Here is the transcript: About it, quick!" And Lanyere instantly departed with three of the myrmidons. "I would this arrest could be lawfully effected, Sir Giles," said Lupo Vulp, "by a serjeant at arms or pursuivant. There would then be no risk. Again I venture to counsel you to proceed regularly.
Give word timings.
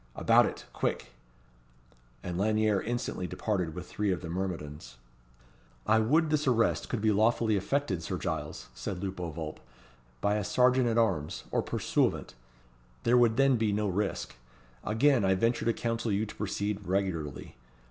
About 0.15 0.47
it, 0.47 0.65
quick!" 0.73 1.11
And 2.23 2.35
Lanyere 2.35 2.81
instantly 2.81 3.27
departed 3.27 3.75
with 3.75 3.87
three 3.87 4.11
of 4.11 4.21
the 4.21 4.29
myrmidons. 4.31 4.97
"I 5.85 5.99
would 5.99 6.31
this 6.31 6.47
arrest 6.47 6.89
could 6.89 7.01
be 7.01 7.11
lawfully 7.11 7.55
effected, 7.55 8.01
Sir 8.01 8.17
Giles," 8.17 8.69
said 8.73 9.03
Lupo 9.03 9.29
Vulp, 9.29 9.59
"by 10.19 10.37
a 10.37 10.43
serjeant 10.43 10.87
at 10.87 10.97
arms 10.97 11.43
or 11.51 11.61
pursuivant. 11.61 12.33
There 13.03 13.15
would 13.15 13.37
then 13.37 13.57
be 13.57 13.71
no 13.71 13.87
risk. 13.87 14.33
Again 14.83 15.23
I 15.23 15.35
venture 15.35 15.65
to 15.65 15.71
counsel 15.73 16.11
you 16.11 16.25
to 16.25 16.35
proceed 16.35 16.87
regularly. 16.87 17.55